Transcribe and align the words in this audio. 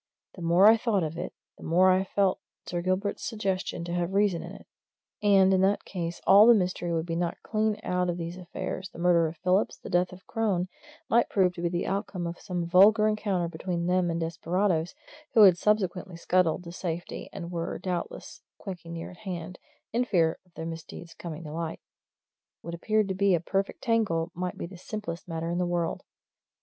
The 0.33 0.41
more 0.41 0.65
I 0.65 0.77
thought 0.77 1.03
of 1.03 1.15
it, 1.15 1.31
the 1.59 1.63
more 1.63 1.91
I 1.91 2.03
felt 2.05 2.39
Sir 2.65 2.81
Gilbert's 2.81 3.23
suggestion 3.23 3.83
to 3.83 3.93
have 3.93 4.15
reason 4.15 4.41
in 4.41 4.53
it. 4.53 4.65
And 5.21 5.53
in 5.53 5.61
that 5.61 5.85
case 5.85 6.19
all 6.25 6.47
the 6.47 6.55
mystery 6.55 6.91
would 6.91 7.05
be 7.05 7.15
knocked 7.15 7.43
clean 7.43 7.79
out 7.83 8.09
of 8.09 8.17
these 8.17 8.35
affairs 8.35 8.89
the 8.89 8.97
murder 8.97 9.27
of 9.27 9.37
Phillips, 9.37 9.77
the 9.77 9.91
death 9.91 10.11
of 10.11 10.25
Crone, 10.25 10.69
might 11.07 11.29
prove 11.29 11.53
to 11.53 11.61
be 11.61 11.69
the 11.69 11.85
outcome 11.85 12.25
of 12.25 12.39
some 12.39 12.65
vulgar 12.65 13.07
encounter 13.07 13.47
between 13.47 13.85
them 13.85 14.09
and 14.09 14.19
desperadoes 14.19 14.95
who 15.35 15.43
had 15.43 15.55
subsequently 15.59 16.17
scuttled 16.17 16.63
to 16.63 16.71
safety 16.71 17.29
and 17.31 17.51
were 17.51 17.77
doubtless 17.77 18.41
quaking 18.57 18.93
near 18.93 19.11
at 19.11 19.17
hand, 19.17 19.59
in 19.93 20.03
fear 20.03 20.39
of 20.47 20.53
their 20.55 20.65
misdeeds 20.65 21.13
coming 21.13 21.43
to 21.43 21.51
light; 21.53 21.79
what 22.63 22.73
appeared 22.73 23.07
to 23.07 23.13
be 23.13 23.35
a 23.35 23.39
perfect 23.39 23.83
tangle 23.83 24.31
might 24.33 24.57
be 24.57 24.65
the 24.65 24.79
simplest 24.79 25.27
matter 25.27 25.51
in 25.51 25.59
the 25.59 25.63
world. 25.67 26.01